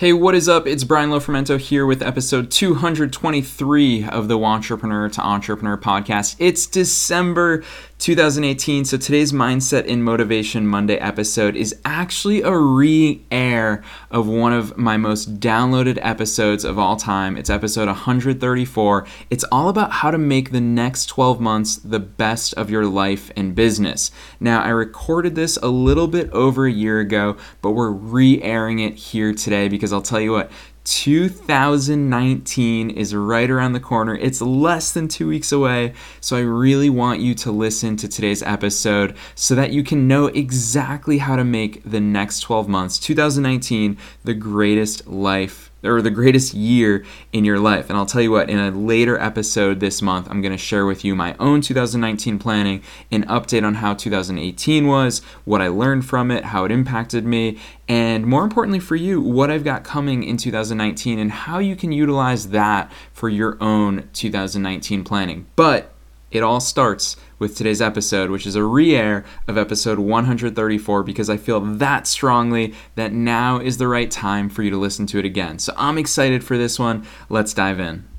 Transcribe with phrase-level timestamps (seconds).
[0.00, 0.66] Hey, what is up?
[0.66, 6.36] It's Brian Lofrumento here with episode 223 of the Wantrepreneur to Entrepreneur podcast.
[6.38, 7.62] It's December
[8.00, 14.54] 2018, so today's Mindset and Motivation Monday episode is actually a re air of one
[14.54, 17.36] of my most downloaded episodes of all time.
[17.36, 19.06] It's episode 134.
[19.28, 23.30] It's all about how to make the next 12 months the best of your life
[23.36, 24.10] and business.
[24.40, 28.78] Now, I recorded this a little bit over a year ago, but we're re airing
[28.78, 30.50] it here today because because I'll tell you what,
[30.84, 34.16] 2019 is right around the corner.
[34.16, 35.92] It's less than two weeks away.
[36.20, 40.26] So I really want you to listen to today's episode so that you can know
[40.26, 46.54] exactly how to make the next 12 months, 2019, the greatest life or the greatest
[46.54, 47.88] year in your life.
[47.88, 50.86] And I'll tell you what, in a later episode this month, I'm going to share
[50.86, 56.04] with you my own 2019 planning, an update on how 2018 was, what I learned
[56.04, 60.22] from it, how it impacted me, and more importantly for you, what I've got coming
[60.22, 65.46] in 2019 and how you can utilize that for your own 2019 planning.
[65.56, 65.92] But
[66.30, 71.30] it all starts with today's episode, which is a re air of episode 134, because
[71.30, 75.18] I feel that strongly that now is the right time for you to listen to
[75.18, 75.58] it again.
[75.58, 77.06] So I'm excited for this one.
[77.28, 78.09] Let's dive in.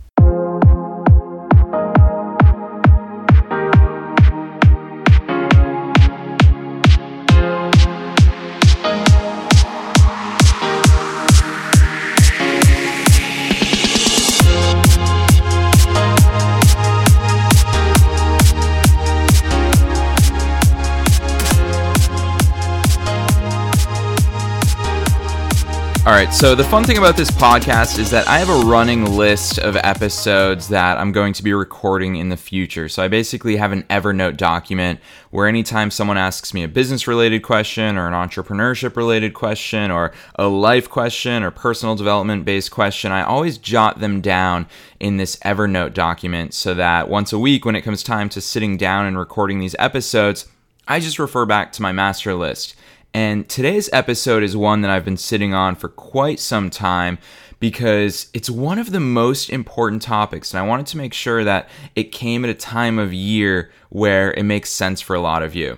[26.12, 29.16] All right, so the fun thing about this podcast is that I have a running
[29.16, 32.90] list of episodes that I'm going to be recording in the future.
[32.90, 37.44] So I basically have an Evernote document where anytime someone asks me a business related
[37.44, 43.14] question or an entrepreneurship related question or a life question or personal development based question,
[43.14, 44.68] I always jot them down
[45.00, 48.76] in this Evernote document so that once a week, when it comes time to sitting
[48.76, 50.46] down and recording these episodes,
[50.90, 52.76] I just refer back to my master list.
[53.14, 57.18] And today's episode is one that I've been sitting on for quite some time
[57.60, 60.54] because it's one of the most important topics.
[60.54, 64.34] And I wanted to make sure that it came at a time of year where
[64.34, 65.78] it makes sense for a lot of you.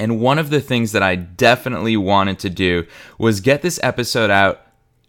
[0.00, 2.86] And one of the things that I definitely wanted to do
[3.18, 4.62] was get this episode out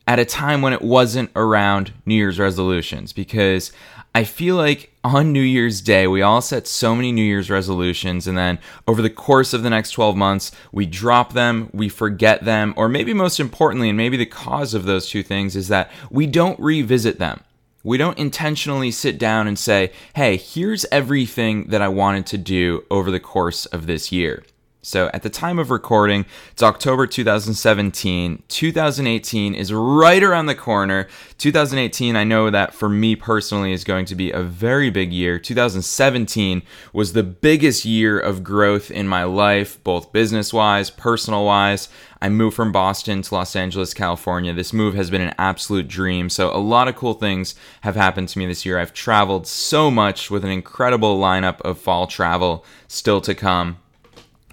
[0.08, 3.72] at a time when it wasn't around New Year's resolutions because
[4.14, 8.26] I feel like on New Year's Day, we all set so many New Year's resolutions,
[8.26, 12.44] and then over the course of the next 12 months, we drop them, we forget
[12.44, 15.92] them, or maybe most importantly, and maybe the cause of those two things is that
[16.10, 17.42] we don't revisit them.
[17.84, 22.84] We don't intentionally sit down and say, hey, here's everything that I wanted to do
[22.92, 24.44] over the course of this year.
[24.82, 28.44] So at the time of recording, it's October 2017.
[28.48, 31.10] 2018 is right around the corner.
[31.38, 35.38] 2018, I know that for me personally is going to be a very big year.
[35.38, 36.62] 2017
[36.94, 41.90] was the biggest year of growth in my life, both business wise, personal wise.
[42.22, 44.54] I moved from Boston to Los Angeles, California.
[44.54, 46.30] This move has been an absolute dream.
[46.30, 48.80] So, a lot of cool things have happened to me this year.
[48.80, 53.78] I've traveled so much with an incredible lineup of fall travel still to come.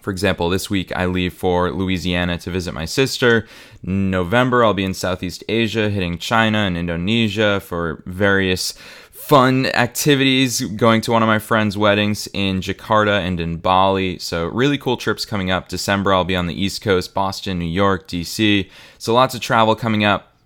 [0.06, 3.44] For example, this week I leave for Louisiana to visit my sister.
[3.82, 8.70] November, I'll be in Southeast Asia, hitting China and Indonesia for various
[9.10, 14.16] fun activities, going to one of my friends' weddings in Jakarta and in Bali.
[14.20, 15.66] So, really cool trips coming up.
[15.66, 18.70] December, I'll be on the East Coast, Boston, New York, DC.
[18.98, 20.36] So, lots of travel coming up.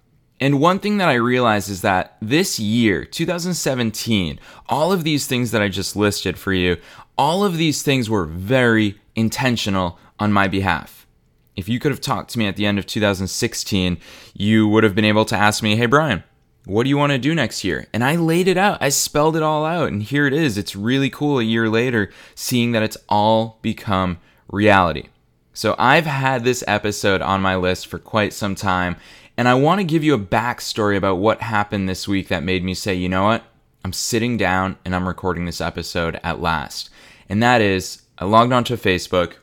[0.42, 4.40] And one thing that I realized is that this year, 2017,
[4.70, 6.78] all of these things that I just listed for you,
[7.20, 11.06] all of these things were very intentional on my behalf.
[11.54, 13.98] If you could have talked to me at the end of 2016,
[14.32, 16.24] you would have been able to ask me, Hey, Brian,
[16.64, 17.86] what do you want to do next year?
[17.92, 18.78] And I laid it out.
[18.80, 19.88] I spelled it all out.
[19.88, 20.56] And here it is.
[20.56, 25.08] It's really cool a year later seeing that it's all become reality.
[25.52, 28.96] So I've had this episode on my list for quite some time.
[29.36, 32.64] And I want to give you a backstory about what happened this week that made
[32.64, 33.44] me say, you know what?
[33.84, 36.89] I'm sitting down and I'm recording this episode at last.
[37.30, 39.34] And that is I logged onto Facebook.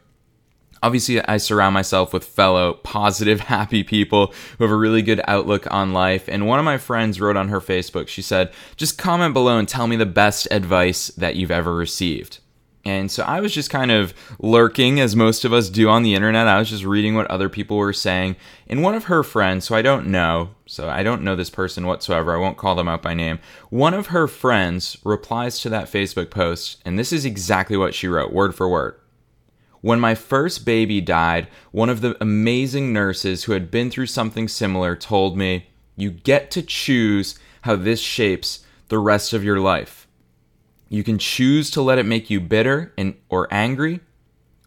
[0.84, 5.66] Obviously, I surround myself with fellow positive, happy people who have a really good outlook
[5.72, 6.28] on life.
[6.28, 9.68] And one of my friends wrote on her Facebook, she said, just comment below and
[9.68, 12.40] tell me the best advice that you've ever received.
[12.88, 16.16] And so I was just kind of lurking, as most of us do on the
[16.16, 16.48] internet.
[16.48, 18.38] I was just reading what other people were saying.
[18.66, 21.86] And one of her friends, who I don't know, so I don't know this person
[21.86, 23.40] whatsoever, I won't call them out by name.
[23.70, 28.08] One of her friends replies to that Facebook post, and this is exactly what she
[28.08, 28.96] wrote, word for word.
[29.82, 34.48] When my first baby died, one of the amazing nurses who had been through something
[34.48, 35.68] similar told me,
[35.98, 40.07] You get to choose how this shapes the rest of your life.
[40.90, 44.00] You can choose to let it make you bitter and, or angry,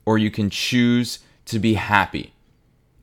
[0.04, 2.34] or you can choose to be happy.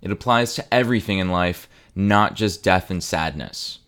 [0.02, 3.80] It applies to everything in life, not just death and sadness.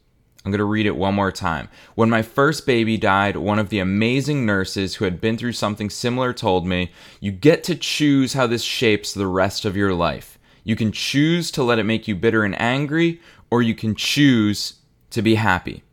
[0.44, 1.70] I'm going to read it one more time.
[1.96, 5.90] When my first baby died, one of the amazing nurses who had been through something
[5.90, 10.40] similar told me, You get to choose how this shapes the rest of your life.
[10.64, 13.22] You can choose to let it make you bitter and angry,
[13.52, 14.76] or you can choose
[15.10, 15.84] to be happy.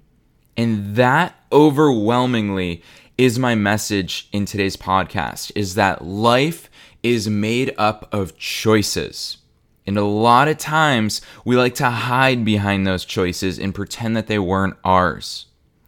[0.57, 2.83] And that overwhelmingly
[3.19, 6.69] is my message in today's podcast is that life
[7.03, 9.39] is made up of choices.
[9.87, 14.27] And a lot of times we like to hide behind those choices and pretend that
[14.27, 15.47] they weren't ours.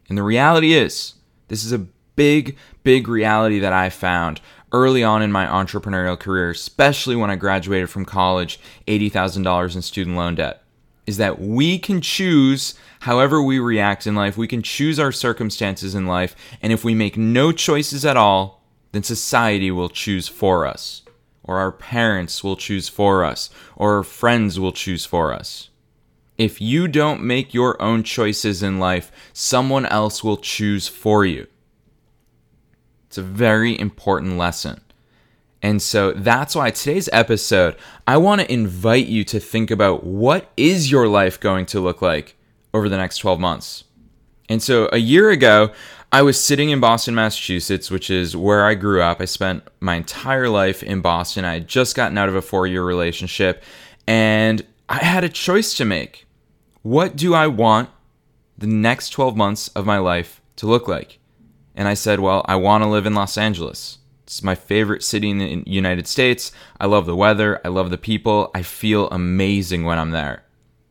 [0.09, 1.15] And the reality is,
[1.49, 1.87] this is a
[2.17, 4.41] big, big reality that I found
[4.73, 10.17] early on in my entrepreneurial career, especially when I graduated from college, $80,000 in student
[10.17, 10.63] loan debt,
[11.07, 14.37] is that we can choose however we react in life.
[14.37, 16.35] We can choose our circumstances in life.
[16.63, 18.63] And if we make no choices at all,
[18.93, 21.03] then society will choose for us
[21.49, 25.71] or our parents will choose for us, or our friends will choose for us.
[26.37, 31.47] If you don't make your own choices in life, someone else will choose for you.
[33.07, 34.83] It's a very important lesson.
[35.63, 37.75] And so that's why today's episode,
[38.07, 42.03] I want to invite you to think about what is your life going to look
[42.03, 42.37] like
[42.73, 43.85] over the next 12 months.
[44.49, 45.73] And so a year ago,
[46.11, 49.21] I was sitting in Boston, Massachusetts, which is where I grew up.
[49.21, 51.45] I spent my entire life in Boston.
[51.45, 53.63] I had just gotten out of a four year relationship,
[54.07, 56.27] and I had a choice to make.
[56.83, 57.91] What do I want
[58.57, 61.19] the next 12 months of my life to look like?
[61.75, 63.99] And I said, well, I want to live in Los Angeles.
[64.25, 66.53] It's my favorite city in the United States.
[66.81, 67.61] I love the weather.
[67.65, 68.51] I love the people.
[68.55, 70.45] I feel amazing when I'm there.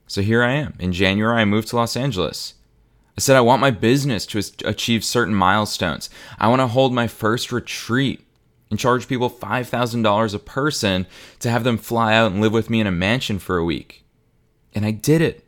[0.08, 0.76] So here I am.
[0.80, 2.54] In January, I moved to Los Angeles.
[3.18, 6.10] I said, I want my business to achieve certain milestones.
[6.40, 8.26] I want to hold my first retreat
[8.70, 11.08] and charge people $5,000 a person
[11.40, 14.06] to have them fly out and live with me in a mansion for a week.
[14.74, 15.44] And I did it.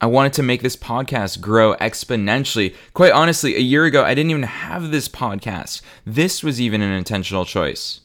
[0.00, 2.74] I wanted to make this podcast grow exponentially.
[2.92, 5.80] Quite honestly, a year ago, I didn't even have this podcast.
[6.04, 8.00] This was even an intentional choice.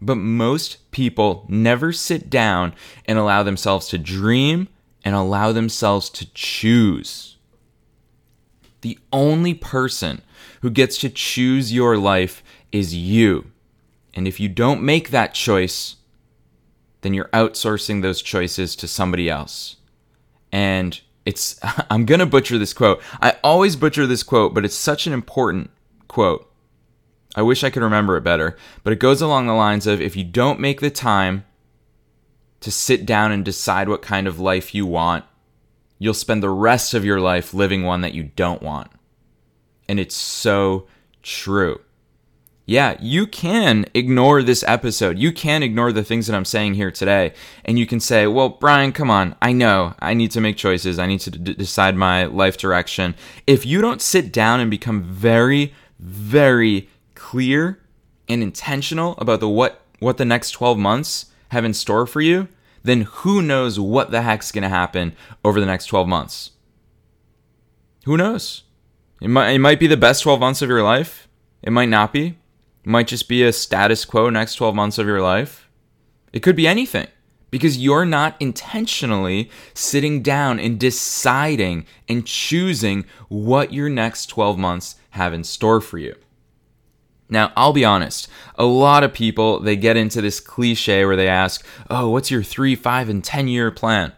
[0.00, 2.74] But most people never sit down
[3.04, 4.68] and allow themselves to dream
[5.06, 7.36] and allow themselves to choose.
[8.80, 10.20] The only person
[10.62, 12.42] who gets to choose your life
[12.72, 13.52] is you.
[14.14, 15.94] And if you don't make that choice,
[17.02, 19.76] then you're outsourcing those choices to somebody else.
[20.50, 21.60] And it's,
[21.90, 23.00] I'm going to butcher this quote.
[23.22, 25.70] I always butcher this quote, but it's such an important
[26.08, 26.52] quote.
[27.36, 30.16] I wish I could remember it better, but it goes along the lines of if
[30.16, 31.44] you don't make the time
[32.66, 35.24] to sit down and decide what kind of life you want,
[36.00, 38.90] you'll spend the rest of your life living one that you don't want.
[39.88, 40.88] And it's so
[41.22, 41.80] true.
[42.64, 45.16] Yeah, you can ignore this episode.
[45.16, 47.34] You can ignore the things that I'm saying here today.
[47.64, 49.36] And you can say, well, Brian, come on.
[49.40, 50.98] I know I need to make choices.
[50.98, 53.14] I need to d- decide my life direction.
[53.46, 57.78] If you don't sit down and become very, very clear
[58.28, 62.48] and intentional about the what, what the next 12 months have in store for you,
[62.86, 66.52] then who knows what the heck's going to happen over the next 12 months?
[68.04, 68.62] Who knows?
[69.20, 71.28] It might, it might be the best 12 months of your life.
[71.62, 72.26] It might not be.
[72.26, 72.36] It
[72.84, 75.68] might just be a status quo next 12 months of your life.
[76.32, 77.08] It could be anything
[77.50, 84.96] because you're not intentionally sitting down and deciding and choosing what your next 12 months
[85.10, 86.14] have in store for you.
[87.28, 91.28] Now, I'll be honest, a lot of people they get into this cliche where they
[91.28, 94.12] ask, "Oh, what's your 3, 5 and 10 year plan?"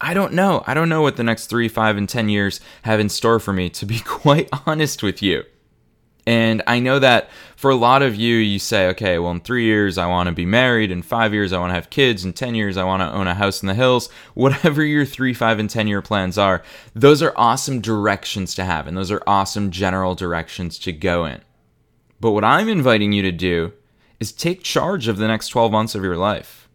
[0.00, 0.62] I don't know.
[0.66, 3.52] I don't know what the next 3, 5 and 10 years have in store for
[3.52, 5.44] me to be quite honest with you.
[6.26, 9.64] And I know that for a lot of you, you say, okay, well, in three
[9.64, 10.90] years, I want to be married.
[10.90, 12.24] In five years, I want to have kids.
[12.24, 14.08] In 10 years, I want to own a house in the hills.
[14.34, 16.62] Whatever your three, five, and 10 year plans are,
[16.94, 18.86] those are awesome directions to have.
[18.86, 21.40] And those are awesome general directions to go in.
[22.20, 23.72] But what I'm inviting you to do
[24.20, 26.68] is take charge of the next 12 months of your life.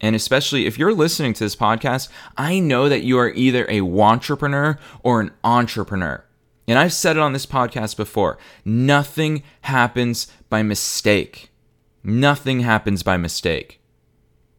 [0.00, 3.80] And especially if you're listening to this podcast, I know that you are either a
[3.80, 6.24] wantrepreneur or an entrepreneur.
[6.68, 11.50] And I've said it on this podcast before nothing happens by mistake.
[12.04, 13.80] Nothing happens by mistake.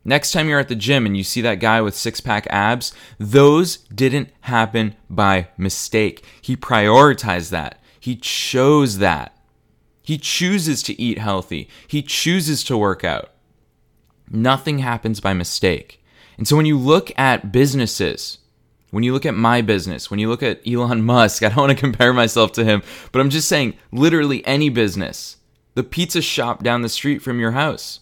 [0.04, 2.94] Next time you're at the gym and you see that guy with six pack abs,
[3.20, 6.26] those didn't happen by mistake.
[6.42, 9.39] He prioritized that, he chose that.
[10.10, 11.70] He chooses to eat healthy.
[11.88, 13.30] He chooses to work out.
[14.28, 16.04] Nothing happens by mistake.
[16.36, 18.40] And so when you look at businesses,
[18.90, 21.70] when you look at my business, when you look at Elon Musk, I don't want
[21.74, 25.38] to compare myself to him, but I'm just saying literally any business,
[25.76, 28.00] the pizza shop down the street from your house.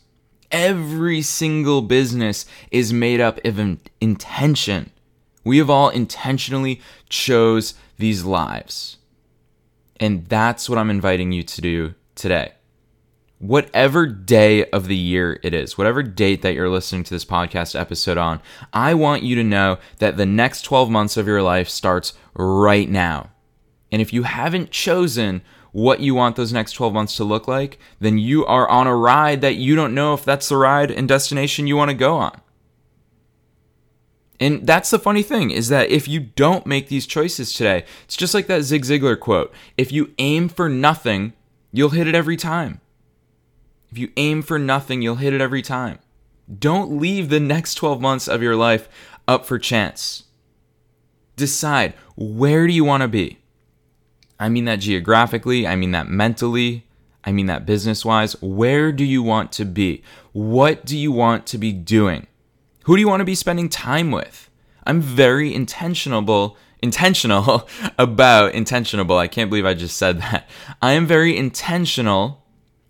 [0.50, 3.60] Every single business is made up of
[4.00, 4.92] intention.
[5.44, 8.96] We have all intentionally chose these lives.
[10.00, 12.52] And that's what I'm inviting you to do today
[13.40, 17.80] whatever day of the year it is, whatever date that you're listening to this podcast
[17.80, 18.42] episode on,
[18.74, 22.90] I want you to know that the next 12 months of your life starts right
[22.90, 23.32] now.
[23.92, 27.78] And if you haven't chosen what you want those next 12 months to look like,
[28.00, 31.08] then you are on a ride that you don't know if that's the ride and
[31.08, 32.42] destination you want to go on.
[34.40, 38.18] And that's the funny thing is that if you don't make these choices today, it's
[38.18, 41.34] just like that Zig Ziglar quote if you aim for nothing,
[41.72, 42.82] you'll hit it every time.
[43.92, 46.00] If you aim for nothing, you'll hit it every time.
[46.60, 48.88] Don't leave the next 12 months of your life
[49.28, 50.24] up for chance.
[51.36, 53.40] Decide where do you want to be?
[54.40, 56.86] I mean that geographically, I mean that mentally,
[57.24, 58.42] I mean that business wise.
[58.42, 60.04] Where do you want to be?
[60.32, 62.28] What do you want to be doing?
[62.86, 64.50] Who do you want to be spending time with?
[64.86, 66.22] I'm very intentional
[66.82, 67.68] intentional
[67.98, 69.18] about intentionable.
[69.18, 70.50] I can't believe I just said that.
[70.82, 72.44] I am very intentional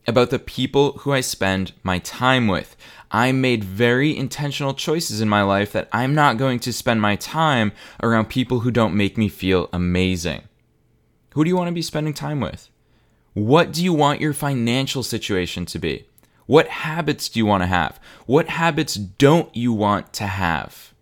[0.07, 2.75] about the people who I spend my time with.
[3.11, 7.15] I made very intentional choices in my life that I'm not going to spend my
[7.15, 7.71] time
[8.03, 10.43] around people who don't make me feel amazing.
[11.33, 12.69] Who do you want to be spending time with?
[13.33, 16.07] What do you want your financial situation to be?
[16.47, 17.99] What habits do you want to have?
[18.25, 20.93] What habits don't you want to have?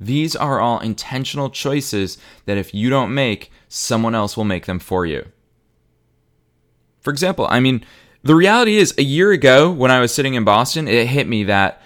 [0.00, 4.78] These are all intentional choices that if you don't make, someone else will make them
[4.78, 5.26] for you.
[7.00, 7.84] For example, I mean,
[8.22, 11.44] the reality is, a year ago when I was sitting in Boston, it hit me
[11.44, 11.80] that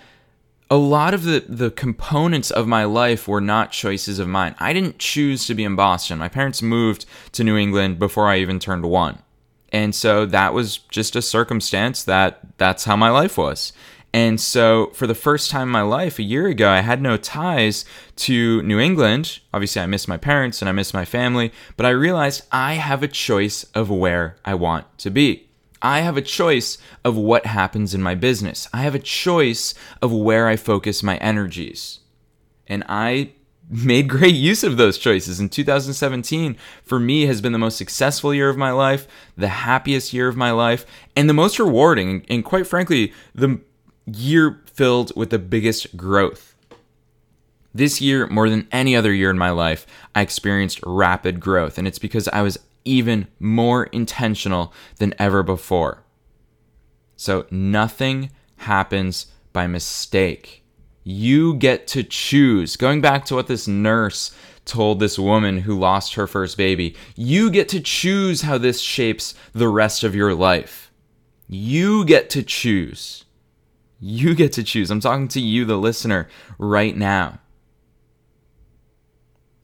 [0.71, 4.55] a lot of the, the components of my life were not choices of mine.
[4.59, 6.19] I didn't choose to be in Boston.
[6.19, 9.19] My parents moved to New England before I even turned one.
[9.71, 13.73] And so that was just a circumstance that that's how my life was.
[14.15, 17.17] And so, for the first time in my life, a year ago, I had no
[17.17, 19.41] ties to New England.
[19.55, 23.03] Obviously, I miss my parents and I miss my family, but I realized I have
[23.03, 25.49] a choice of where I want to be.
[25.81, 28.69] I have a choice of what happens in my business.
[28.73, 32.01] I have a choice of where I focus my energies.
[32.69, 33.33] And I
[33.69, 35.41] made great use of those choices.
[35.41, 40.13] In 2017, for me, has been the most successful year of my life, the happiest
[40.13, 40.85] year of my life,
[41.17, 43.59] and the most rewarding, and quite frankly, the
[44.07, 46.57] year filled with the biggest growth.
[47.75, 51.89] This year, more than any other year in my life, I experienced rapid growth, and
[51.89, 56.03] it's because I was even more intentional than ever before.
[57.17, 60.65] So, nothing happens by mistake.
[61.05, 62.77] You get to choose.
[62.77, 67.51] Going back to what this nurse told this woman who lost her first baby, you
[67.51, 70.93] get to choose how this shapes the rest of your life.
[71.49, 73.25] You get to choose.
[74.05, 74.91] You get to choose.
[74.91, 76.29] I'm talking to you, the listener,
[76.59, 77.39] right now.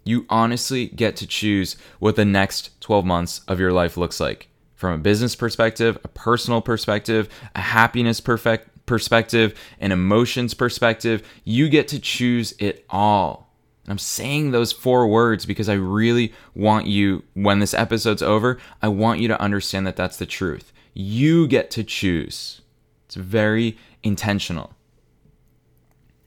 [0.04, 4.46] You honestly get to choose what the next 12 months of your life looks like
[4.76, 11.26] from a business perspective, a personal perspective, a happiness perfect perspective, an emotions perspective.
[11.42, 13.52] You get to choose it all.
[13.84, 18.60] And I'm saying those four words because I really want you, when this episode's over,
[18.80, 20.72] I want you to understand that that's the truth.
[20.94, 22.60] You get to choose.
[23.06, 24.74] It's very intentional.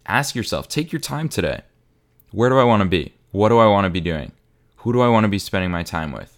[0.05, 1.61] Ask yourself, take your time today.
[2.31, 3.13] Where do I want to be?
[3.31, 4.31] What do I want to be doing?
[4.77, 6.37] Who do I want to be spending my time with?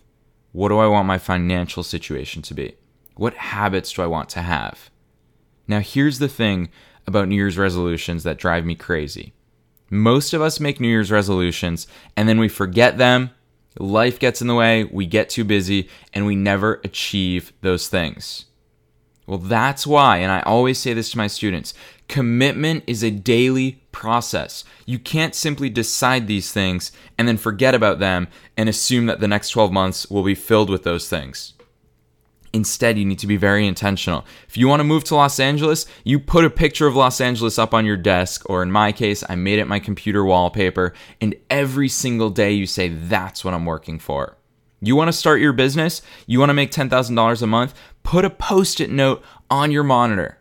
[0.51, 2.75] What do I want my financial situation to be?
[3.15, 4.89] What habits do I want to have?
[5.67, 6.69] Now, here's the thing
[7.07, 9.33] about New Year's resolutions that drive me crazy.
[9.89, 11.87] Most of us make New Year's resolutions
[12.17, 13.31] and then we forget them.
[13.79, 18.45] Life gets in the way, we get too busy, and we never achieve those things.
[19.25, 21.73] Well, that's why, and I always say this to my students
[22.09, 24.63] commitment is a daily process.
[24.85, 28.27] You can't simply decide these things and then forget about them
[28.57, 31.53] and assume that the next 12 months will be filled with those things.
[32.51, 34.25] Instead, you need to be very intentional.
[34.47, 37.57] If you want to move to Los Angeles, you put a picture of Los Angeles
[37.57, 41.33] up on your desk, or in my case, I made it my computer wallpaper, and
[41.49, 44.37] every single day you say, That's what I'm working for.
[44.81, 46.01] You want to start your business?
[46.27, 47.73] You want to make $10,000 a month?
[48.03, 50.37] Put a post it note on your monitor.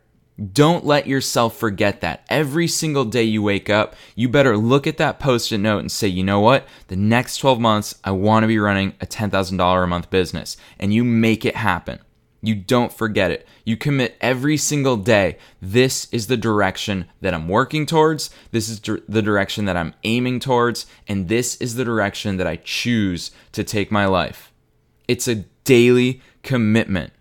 [0.53, 2.25] Don't let yourself forget that.
[2.29, 5.93] Every single day you wake up, you better look at that post it note and
[5.93, 6.67] say, you know what?
[6.89, 10.57] The next 12 months, I want to be running a $10,000 a month business.
[10.79, 12.01] And you make it happen.
[12.45, 13.47] You don't forget it.
[13.65, 15.39] You commit every single day.
[15.61, 18.31] This is the direction that I'm working towards.
[18.51, 20.87] This is the direction that I'm aiming towards.
[21.07, 24.53] And this is the direction that I choose to take my life.
[25.07, 27.13] It's a daily commitment.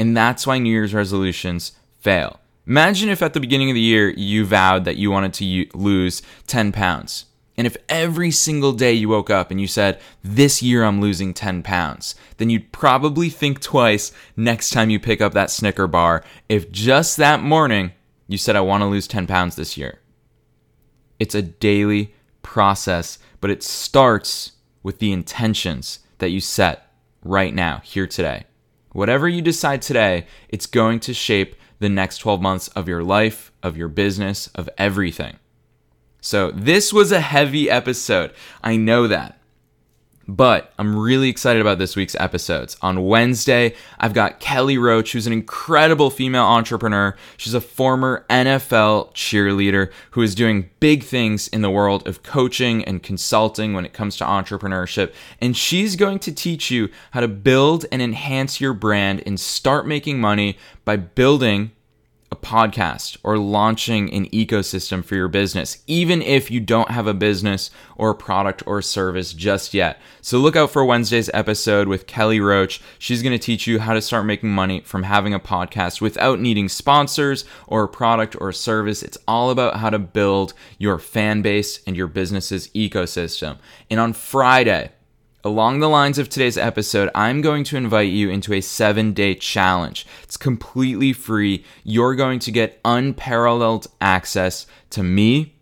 [0.00, 2.40] And that's why New Year's resolutions fail.
[2.66, 6.22] Imagine if at the beginning of the year you vowed that you wanted to lose
[6.46, 7.26] 10 pounds.
[7.58, 11.34] And if every single day you woke up and you said, This year I'm losing
[11.34, 16.24] 10 pounds, then you'd probably think twice next time you pick up that Snicker bar
[16.48, 17.92] if just that morning
[18.26, 19.98] you said, I want to lose 10 pounds this year.
[21.18, 24.52] It's a daily process, but it starts
[24.82, 26.90] with the intentions that you set
[27.22, 28.46] right now, here today.
[28.92, 33.52] Whatever you decide today, it's going to shape the next 12 months of your life,
[33.62, 35.38] of your business, of everything.
[36.20, 38.32] So, this was a heavy episode.
[38.62, 39.39] I know that.
[40.30, 42.76] But I'm really excited about this week's episodes.
[42.82, 47.16] On Wednesday, I've got Kelly Roach, who's an incredible female entrepreneur.
[47.36, 52.84] She's a former NFL cheerleader who is doing big things in the world of coaching
[52.84, 55.12] and consulting when it comes to entrepreneurship.
[55.40, 59.84] And she's going to teach you how to build and enhance your brand and start
[59.84, 61.72] making money by building
[62.32, 67.14] a podcast or launching an ecosystem for your business, even if you don't have a
[67.14, 70.00] business or a product or service just yet.
[70.20, 72.80] So look out for Wednesday's episode with Kelly Roach.
[72.98, 76.40] She's going to teach you how to start making money from having a podcast without
[76.40, 79.02] needing sponsors or a product or a service.
[79.02, 83.58] It's all about how to build your fan base and your business's ecosystem.
[83.90, 84.92] And on Friday,
[85.42, 89.34] Along the lines of today's episode, I'm going to invite you into a seven day
[89.34, 90.06] challenge.
[90.22, 91.64] It's completely free.
[91.82, 95.54] You're going to get unparalleled access to me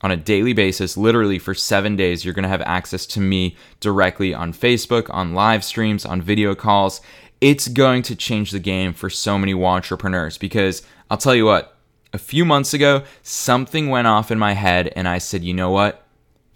[0.00, 2.24] on a daily basis, literally for seven days.
[2.24, 6.54] You're going to have access to me directly on Facebook, on live streams, on video
[6.54, 7.02] calls.
[7.42, 11.76] It's going to change the game for so many entrepreneurs because I'll tell you what,
[12.14, 15.70] a few months ago, something went off in my head, and I said, you know
[15.70, 16.05] what?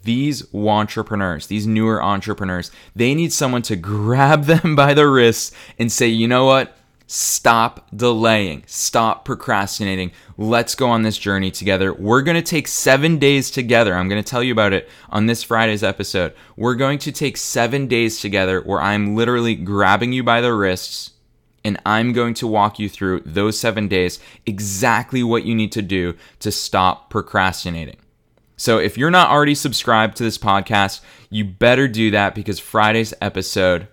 [0.03, 5.91] These entrepreneurs, these newer entrepreneurs, they need someone to grab them by the wrists and
[5.91, 6.77] say, you know what?
[7.07, 8.63] Stop delaying.
[8.69, 10.13] Stop procrastinating.
[10.39, 11.93] Let's go on this journey together.
[11.93, 13.97] We're going to take seven days together.
[13.97, 16.35] I'm going to tell you about it on this Friday's episode.
[16.57, 21.11] We're going to take seven days together where I'm literally grabbing you by the wrists
[21.65, 25.83] and I'm going to walk you through those seven days exactly what you need to
[25.83, 27.97] do to stop procrastinating.
[28.61, 33.15] So if you're not already subscribed to this podcast, you better do that because Friday's
[33.23, 33.89] episode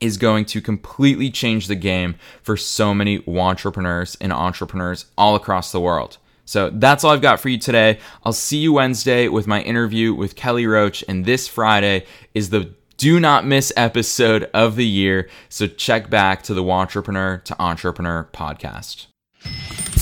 [0.00, 5.70] is going to completely change the game for so many entrepreneurs and entrepreneurs all across
[5.70, 6.18] the world.
[6.44, 8.00] So that's all I've got for you today.
[8.24, 12.74] I'll see you Wednesday with my interview with Kelly Roach, and this Friday is the
[12.96, 15.28] do not miss episode of the year.
[15.48, 19.06] So check back to the Wantrepreneur to Entrepreneur podcast.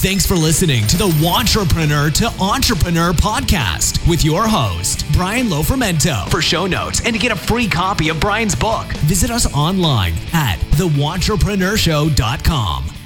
[0.04, 6.30] Thanks for listening to the Wantrepreneur to Entrepreneur podcast with your host, Brian Lofrumento.
[6.30, 10.12] For show notes and to get a free copy of Brian's book, visit us online
[10.34, 13.03] at thewantrepreneurShow.com.